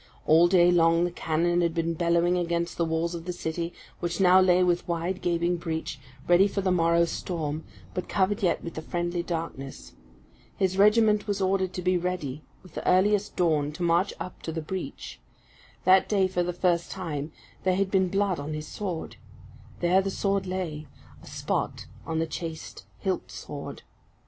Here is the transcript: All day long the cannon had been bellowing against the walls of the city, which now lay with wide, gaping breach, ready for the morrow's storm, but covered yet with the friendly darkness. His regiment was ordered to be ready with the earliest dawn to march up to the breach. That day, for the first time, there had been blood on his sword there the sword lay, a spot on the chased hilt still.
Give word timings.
All 0.25 0.47
day 0.47 0.71
long 0.71 1.03
the 1.05 1.11
cannon 1.11 1.61
had 1.61 1.75
been 1.75 1.93
bellowing 1.93 2.35
against 2.35 2.75
the 2.75 2.85
walls 2.85 3.13
of 3.13 3.25
the 3.25 3.31
city, 3.31 3.71
which 3.99 4.19
now 4.19 4.41
lay 4.41 4.63
with 4.63 4.87
wide, 4.87 5.21
gaping 5.21 5.57
breach, 5.57 5.99
ready 6.27 6.47
for 6.47 6.61
the 6.61 6.71
morrow's 6.71 7.11
storm, 7.11 7.63
but 7.93 8.09
covered 8.09 8.41
yet 8.41 8.63
with 8.63 8.73
the 8.73 8.81
friendly 8.81 9.21
darkness. 9.21 9.93
His 10.57 10.75
regiment 10.75 11.27
was 11.27 11.39
ordered 11.39 11.71
to 11.73 11.83
be 11.83 11.99
ready 11.99 12.43
with 12.63 12.73
the 12.73 12.87
earliest 12.89 13.35
dawn 13.35 13.71
to 13.73 13.83
march 13.83 14.11
up 14.19 14.41
to 14.41 14.51
the 14.51 14.59
breach. 14.59 15.19
That 15.83 16.09
day, 16.09 16.27
for 16.27 16.41
the 16.41 16.51
first 16.51 16.89
time, 16.89 17.31
there 17.61 17.75
had 17.75 17.91
been 17.91 18.07
blood 18.07 18.39
on 18.39 18.53
his 18.55 18.67
sword 18.67 19.17
there 19.81 20.01
the 20.01 20.09
sword 20.09 20.47
lay, 20.47 20.87
a 21.21 21.27
spot 21.27 21.85
on 22.07 22.17
the 22.17 22.25
chased 22.25 22.87
hilt 23.01 23.29
still. 23.29 23.75